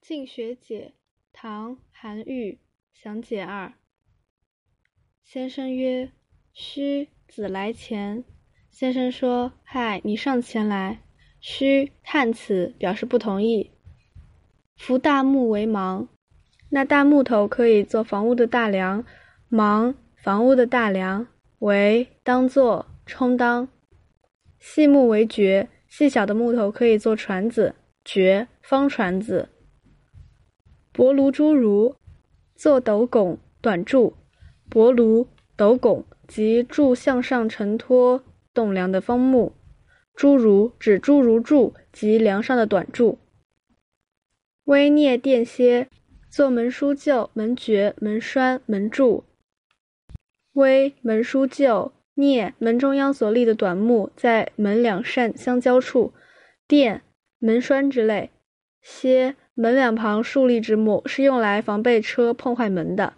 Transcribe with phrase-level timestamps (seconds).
[0.00, 0.94] 静学解，
[1.30, 2.58] 唐·韩愈，
[2.92, 3.74] 详解二。
[5.22, 6.10] 先生曰
[6.54, 8.24] ：“须子来前。”
[8.72, 11.02] 先生说：“嗨，你上前来。”
[11.38, 13.70] 须叹词，表示不同意。
[14.76, 16.08] 夫大木为芒，
[16.70, 19.04] 那大木头可以做房屋的大梁，
[19.48, 23.68] 芒房屋的大梁，为当做充当。
[24.58, 29.50] 细木为橛，细小的木头可以做船子，橛方船子。
[31.00, 31.96] 薄炉诸儒，
[32.54, 34.12] 做斗拱、短柱。
[34.68, 39.54] 薄炉、斗拱即柱向上承托栋梁的方木。
[40.14, 43.18] 诸儒指诸如柱及梁上的短柱。
[44.64, 45.88] 微聂殿歇，
[46.28, 49.24] 做门书臼、门橛、门栓、门柱。
[50.52, 56.12] 微门书臼，聂门中央所立的短木，在门两扇相交处。
[56.68, 57.00] 殿
[57.38, 58.28] 门栓之类。
[58.82, 59.36] 歇。
[59.60, 63.12] 门两旁竖立之木是用来防备车碰坏门的。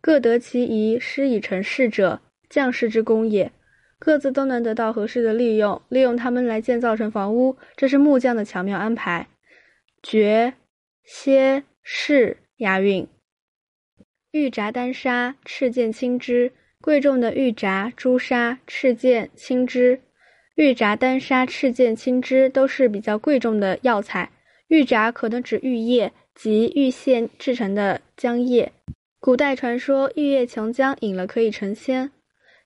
[0.00, 3.50] 各得其宜，施以成事者，将士之功也。
[3.98, 9.26] 各自都能得到合适的利用，利用它们来建造成房屋，这是木匠的巧妙安排。
[10.00, 10.54] 绝
[11.02, 13.08] 歇士押韵。
[14.30, 20.00] 玉札丹砂赤剑青枝，贵重的玉札、朱砂、赤剑、青枝。
[20.54, 24.30] 玉札丹砂赤剑青枝都是比较贵重的药材。
[24.74, 28.72] 玉札可能指玉叶及玉线制成的浆液。
[29.20, 32.10] 古代传说玉液琼浆饮了可以成仙。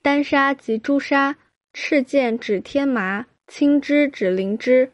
[0.00, 1.36] 丹砂及朱砂，
[1.74, 4.92] 赤剑指天麻，青枝指灵芝。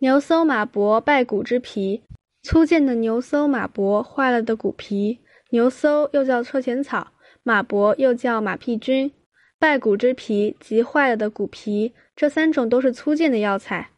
[0.00, 2.02] 牛搜马脖败骨之皮，
[2.42, 5.20] 粗贱的牛搜马脖坏了的骨皮。
[5.52, 9.10] 牛搜又叫车前草，马脖又叫马屁菌，
[9.58, 13.88] 败骨之皮及坏了的骨皮，这三种都是粗贱的药材。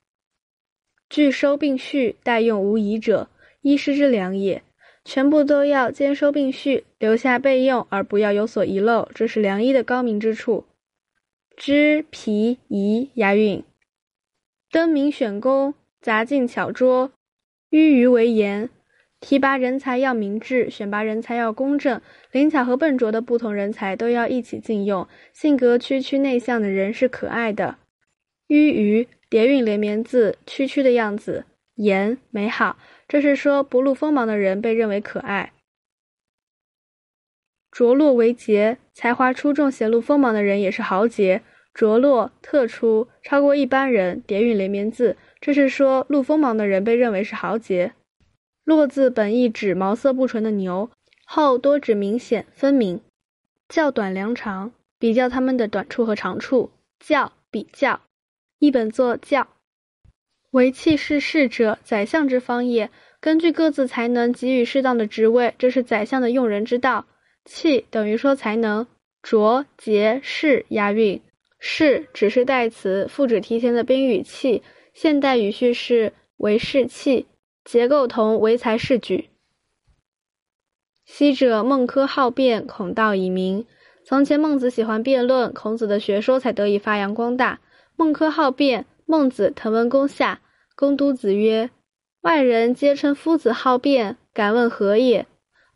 [1.09, 3.29] 拒收并蓄，待用无疑者，
[3.63, 4.63] 医师之良也。
[5.05, 10.65] 全部都要兼收并蓄，留下备用，而不要有所遗漏，这是良医的高明之处。
[11.57, 13.63] 知皮仪押韵。
[14.73, 17.13] 登名选功，杂进巧拙，
[17.71, 18.69] 迂余为言。
[19.21, 22.01] 提拔人才要明智，选拔人才要公正。
[22.33, 25.07] 灵巧和笨拙的不同人才都要一起禁用。
[25.33, 27.77] 性格区区内向的人是可爱的。
[28.49, 31.45] 迂余叠韵连绵字，区区的样子，
[31.75, 32.77] 严美好。
[33.09, 35.53] 这是说不露锋芒的人被认为可爱。
[37.71, 41.43] 着落为杰，才华出众、显露锋芒的人也是豪杰。
[41.75, 47.93] 着落特出，超过一般人，叠韵连绵字，这是说露锋芒的人被认为是豪杰。
[48.65, 50.91] 落字本意指毛色不纯的牛，
[51.27, 53.03] 后多指明显分明。
[53.69, 56.71] 较短量长，比较它们的短处和长处。
[56.99, 58.01] 较比较，
[58.59, 59.49] 一本作教。
[60.51, 62.91] 为气是士者，宰相之方也。
[63.21, 67.07] 根据各自才能给予适当的职位，这是宰相的用人之道。
[67.45, 68.87] 气等于说才能。
[69.23, 71.21] 卓节士押韵。
[71.59, 74.63] 士只是代词，复指提前的宾语气。
[74.95, 77.27] 现代语序是为士气，
[77.65, 79.29] 结构同为才士举。
[81.05, 83.67] 昔者孟轲好辩，孔道以明。
[84.05, 87.61] 从前孟子喜欢辩论，孔子的学说才得以发扬光大。
[87.99, 90.41] 孟轲好辩，孟子滕文公下。
[90.75, 91.71] 公都子曰
[92.21, 95.27] ：“外人皆称夫子好辩，敢问何也？”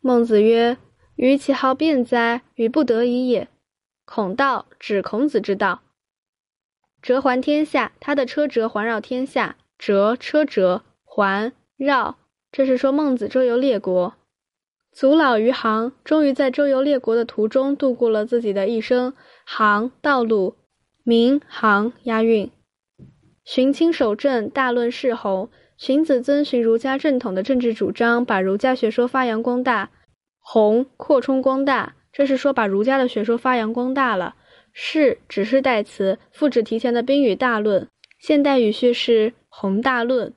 [0.01, 0.77] 孟子曰
[1.17, 2.43] ：“予其好辩哉？
[2.53, 3.47] 予不得已也。”
[4.05, 5.81] 孔道指孔子之道。
[7.01, 9.55] 折环天下，他的车辙环绕天下。
[9.79, 12.19] 折车辙，环绕，
[12.51, 14.13] 这是说孟子周游列国。
[14.91, 19.15] 祖老于行，终于在周游列国的途中度过了自己的一生。
[19.43, 20.55] 行道路，
[21.03, 22.51] 名行押韵。
[23.43, 25.49] 荀卿守正，大论世侯。
[25.77, 29.89] 荀子遵循儒家正统的政治主张，把儒家学说发扬光大。
[30.39, 34.35] 弘扩充光大，这是说把儒家的学说发扬光大了。
[34.73, 37.87] 是只是代词，复指提前的宾语大论。
[38.19, 40.33] 现代语序是宏大论。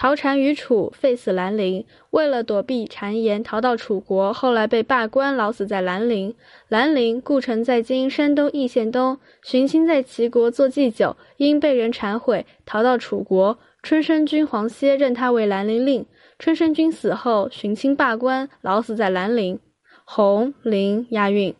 [0.00, 1.84] 陶禅于楚，废死兰陵。
[2.10, 6.36] 为了躲避谗言，逃到楚国，后来被罢官，老死在兰陵。
[6.68, 9.18] 兰陵，故城在今山东易县东。
[9.42, 13.58] 荀卿在齐国做祭酒，因被人谗毁，逃到楚国。
[13.82, 16.06] 春申君黄歇任他为兰陵令。
[16.38, 19.58] 春申君死后，荀卿罢官，老死在兰陵。
[20.04, 21.52] 红陵押韵。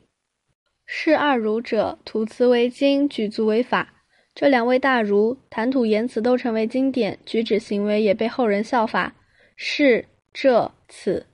[0.86, 3.94] 是二儒者，吐词为经，举足为法。
[4.38, 9.16] 这两位大儒谈吐言辞都成为经典，举止行为也被后人效法。
[9.56, 11.26] 是这此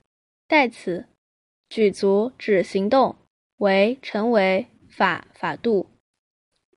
[0.47, 1.05] 代词，
[1.69, 3.15] 举足指行动，
[3.57, 5.85] 为成为法法度，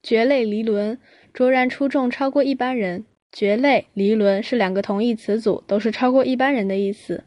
[0.03, 0.99] 绝类离伦，
[1.33, 3.07] 卓然出众，超过一般人。
[3.33, 7.25] 蕨类、离伦是两个同义词组，都是超过一般人的意思。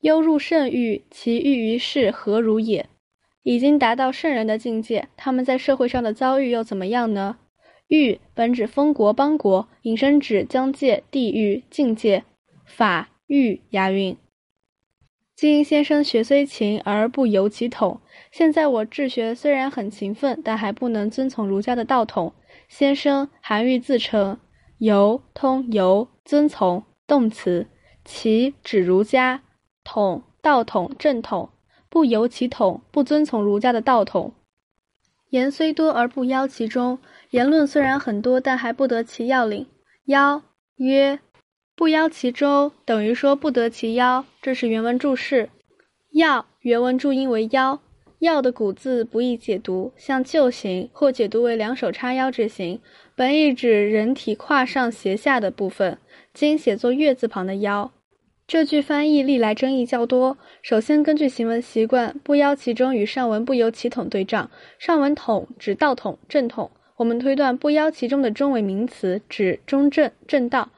[0.00, 2.88] 幽入圣域，其欲于世何如也？
[3.44, 7.38] 已经达到圣人的境界，他们在社会上的遭遇又怎么样呢？
[7.94, 12.24] 域本指封国邦国，引申指疆界、地域、境界。
[12.64, 14.16] 法域押韵。
[15.36, 18.00] 今先生学虽勤而不由其统。
[18.30, 22.32] 现在我治学虽然很勤奋，但还不能遵从儒家的道统。
[22.68, 24.38] 先生韩愈自称。
[24.78, 27.68] 由通由遵从动词，
[28.04, 29.42] 其指儒家
[29.84, 31.50] 统道统正统，
[31.88, 34.34] 不由其统，不遵从儒家的道统。
[35.30, 36.98] 言虽多而不邀其中，
[37.34, 39.66] 言论虽然很多，但还不得其要领。
[40.04, 40.40] 邀
[40.76, 41.18] 曰
[41.74, 44.24] 不邀其中，等于说不得其邀。
[44.40, 45.50] 这是原文注释。
[46.12, 47.80] 要原文注音为邀。
[48.20, 52.80] 要的古字不易解读，像旧形或解读为两手叉腰之形，
[53.16, 55.98] 本意指人体胯上斜下的部分，
[56.32, 57.90] 今写作月字旁的腰。
[58.46, 60.38] 这句翻译历来争议较多。
[60.62, 64.48] 首先，根据行文习惯，不邀其中与上文不由其统对仗。
[64.78, 70.70] 上文统指道统正统，我们推断不邀其中的中为名词，指中正正道，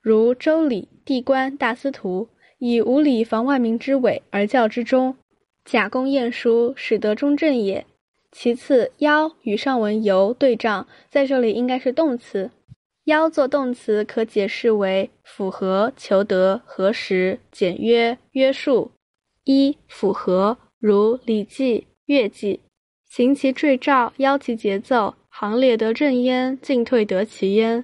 [0.00, 2.28] 如周礼、地官、大司徒，
[2.58, 5.16] 以无礼防外民之伪而教之中。
[5.64, 7.84] 假公晏殊，使得中正也。
[8.32, 12.50] 其次，邀与上文由对仗，在这里应该是动词。
[13.04, 18.92] 邀做动词，可解释为符合、求得、核实、简约、约束。
[19.44, 22.60] 一符合，如《礼记·乐记》
[23.10, 27.82] ：“行其坠照，邀其节奏，行列得正焉，进退得其焉。”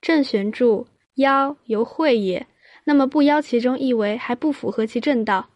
[0.00, 0.86] 正玄注：
[1.16, 2.46] 邀由会也。
[2.84, 5.50] 那么不邀其中，意为还不符合其正道。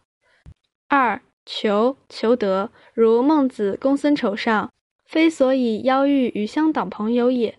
[0.87, 1.19] 二。
[1.45, 4.71] 求求得，如孟子公孙丑上，
[5.07, 7.57] 非所以邀遇与乡党朋友也。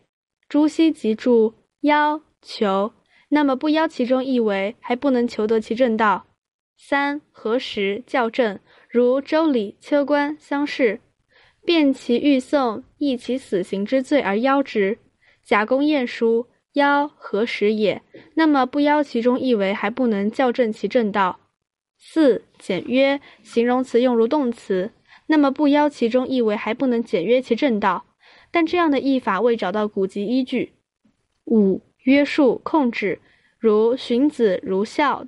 [0.48, 2.92] 朱熹即注邀求，
[3.30, 6.26] 那么不邀其中意为还不能求得其正道。
[6.76, 11.00] 三何时校正，如周礼秋官乡试，
[11.70, 14.98] 辨其欲送，议其死刑之罪而邀之。
[15.44, 18.02] 贾公晏殊邀何时也？
[18.34, 21.38] 那么不邀其中意为还不能校正其正道。
[21.96, 24.90] 四简约形容词用如动词，
[25.28, 28.04] 那么不邀其中意为还不能简约其正道，
[28.50, 30.72] 但这样的译法未找到古籍依据。
[31.44, 33.20] 五约束控制，
[33.60, 35.24] 如荀子如孝，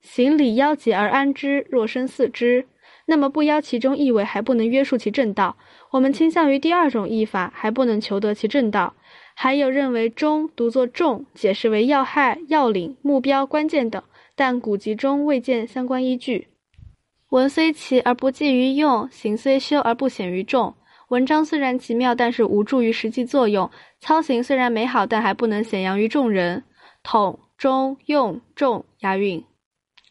[0.00, 2.66] 行礼邀节而安之，若生似之，
[3.10, 5.56] 那么不邀其中意味还不能约束其正道。
[5.90, 8.94] 我们倾向于第二种译法，还不能求得其正道。
[9.34, 14.00] 还有认为中读作重，解释为要害、要领、目标、关键等。
[14.36, 16.46] 但古籍中未见相关依据。
[17.30, 20.72] 文虽奇而不济于用，行虽修而不显于众。
[21.08, 23.68] 文章虽然奇妙，但是无助于实际作用。
[23.98, 26.62] 操行虽然美好，但还不能显扬于众人。
[27.02, 29.44] 统、中、用、重押韵。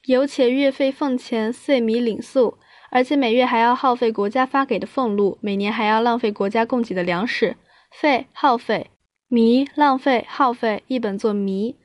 [0.06, 2.58] 有且月费俸钱，岁米领粟，
[2.92, 7.56] 而且每月还要耗费国家发给的俸禄，每年还要浪费国家供给的粮食。
[7.92, 8.90] 费耗费，
[9.30, 11.76] 糜浪费耗费，一本作糜。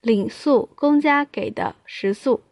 [0.00, 2.42] 领粟，公家给的食粟。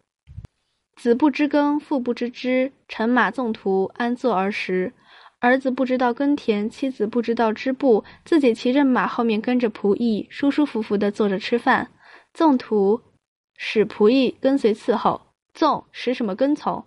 [0.97, 4.93] 子不知耕，父不知织，乘马纵途，安坐而食。
[5.41, 11.91] 儿子不知道耕田，妻子不知道织布，自己骑着马，后面跟着仆役，舒舒服服地坐着吃饭。
[12.33, 13.00] 纵途，
[13.56, 15.22] 使仆役跟随伺候。
[15.53, 16.84] 纵使什么跟从？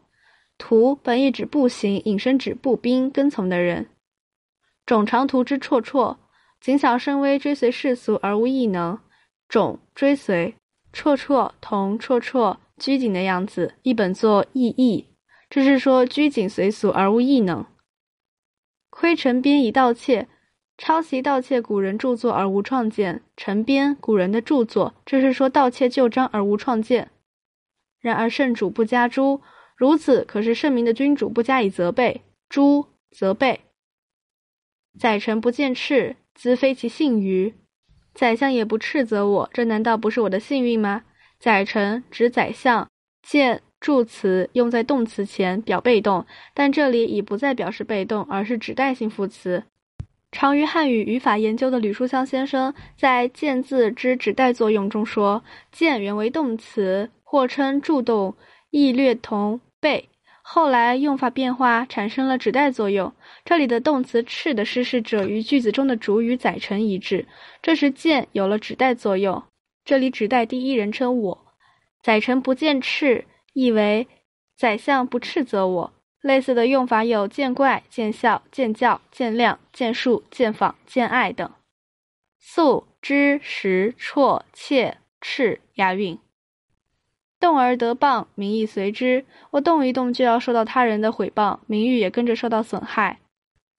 [0.57, 3.87] 途本意指步行，引申指步兵跟从的人。
[4.85, 6.17] 种长途之绰绰，
[6.61, 8.99] 谨小慎微，追随世俗而无异能。
[9.47, 10.55] 种追随，
[10.93, 15.07] 绰绰同绰绰拘谨的样子，一本作意义，
[15.49, 17.65] 这是说拘谨随俗而无异能。
[18.89, 20.27] 窥陈编以盗窃，
[20.77, 23.21] 抄袭盗窃古人著作而无创建。
[23.35, 27.11] 陈编古人的著作，这是说盗窃旧章而无创建。
[27.99, 29.41] 然而圣主不加诛，
[29.75, 33.59] 如此可是圣明的君主不加以责备，诛责备。
[34.97, 37.53] 宰臣不见赤，兹非其幸于。
[38.13, 41.03] 宰相也不斥责我，这难道不是我的幸运吗？
[41.37, 42.89] 宰臣指宰相，
[43.21, 49.65] 见助词用在动词前表被动，但这里已不再表示被动，而是指代性副词。
[50.31, 58.35] 长于汉语语法研究的吕书香先生在“见”字之指代作用中说：“见”原为动词，或称助动，
[58.75, 60.09] 意略同被。
[60.41, 63.13] 后来用法变化，产生了指代作用。
[63.45, 67.25] 这里的动词“斥”的施事者与句子中的主语“宰臣”一致，
[67.61, 69.41] 这时“见”有了指代作用。
[69.85, 71.47] 这里指代第一人称我
[72.03, 74.09] ，“宰臣不见斥”，意为
[74.57, 75.93] 宰相不斥责我。
[76.21, 81.49] 类似的用法有见怪、见笑、见教、见谅、见恕、见访、见爱等。
[82.37, 86.19] 素知、识、绰、切、赤押韵。
[87.45, 89.23] 动而得谤，名亦随之。
[89.51, 93.19] 我动一动就要受到他人的毁谤，名誉也跟着受到损害。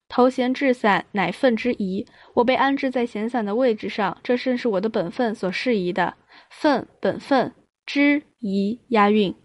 [0.07, 2.07] 头衔置散，乃分之宜。
[2.35, 6.15] 我被安置在闲散的位置上，这正是我的本分所适宜的。
[6.49, 7.53] 分本分
[7.85, 9.35] 之宜押韵。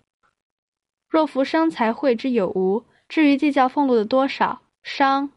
[1.08, 5.32] 若夫商财会之有无，至于计较俸禄的多少，商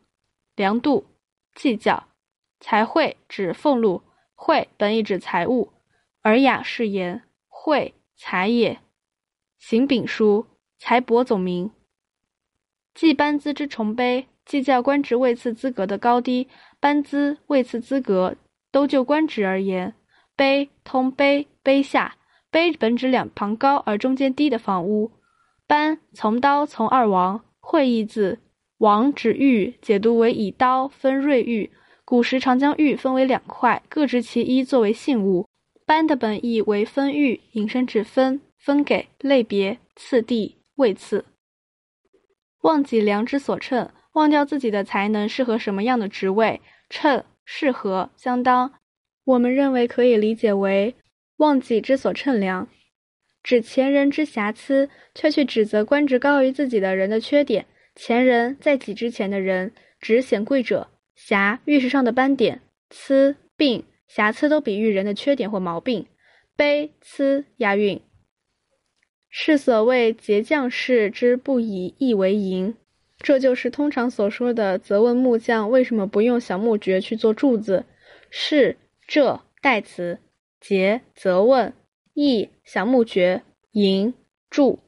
[0.56, 1.08] 量度
[1.56, 2.04] 计较，
[2.60, 4.04] 财会指俸禄，
[4.36, 5.74] 会本意指财物。
[6.22, 8.80] 尔雅是言会才也。
[9.58, 10.46] 行丙书
[10.78, 11.72] 财帛总名。
[12.94, 14.26] 计班资之崇卑。
[14.46, 16.48] 计较官职位次资格的高低，
[16.80, 18.36] 班资位次资格
[18.72, 19.96] 都就官职而言。
[20.38, 22.18] 卑通卑卑下，
[22.52, 25.10] 卑本指两旁高而中间低的房屋。
[25.66, 28.38] 班从刀从二王，会意字，
[28.78, 31.72] 王指玉，解读为以刀分锐玉。
[32.06, 35.48] 古时常将玉分为两块，各执其一作为信物。
[35.86, 41.26] 班的本意为分玉，引申指分分给类别次第位次。
[42.62, 43.90] 忘己良之所称。
[44.14, 48.76] 忘掉自己的才能适合什么样的职位，称适合相当，
[49.26, 50.96] 我们认为可以理解为
[51.36, 52.70] 忘己之所称量，
[53.44, 57.66] 指前人之瑕疵，却去指责官职高于自己的人的缺点。
[57.94, 60.88] 前人在己之前的人，指显贵者。
[61.16, 66.08] 瑕玉石上的斑点，疵病瑕疵都比喻人的缺点或毛病。
[66.58, 68.02] 卑疵押韵，
[69.30, 72.76] 是所谓节将士之不以义为营。
[73.20, 77.86] 这就是通常所说的责问木匠为什么不用小木橛去做柱子。
[78.30, 80.20] 是这代词，
[80.62, 81.74] 节责问，
[82.14, 84.14] 义小木橛，营
[84.50, 84.80] 柱。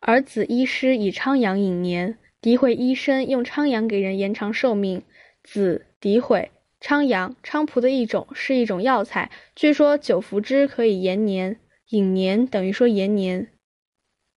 [0.00, 5.02] 而子医师以昌阳引年，诋毁医生用昌阳给人延长寿命。
[5.42, 11.60] 子诋毁昌阳，菖蒲的一种，是一种药材，据说久服之可以延年。
[11.90, 13.48] 引年等于说延年。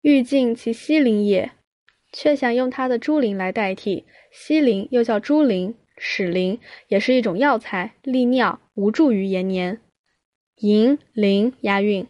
[0.02, 1.52] 欲尽其西陵也。
[2.12, 9.80] 却想用它的猪苓来代替西林，又叫猪苓、齿苓，也是一种药材，利尿，无助于延年。
[10.56, 12.06] 银苓押韵。